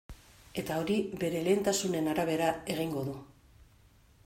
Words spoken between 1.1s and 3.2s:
bere lehentasunen arabera egingo du.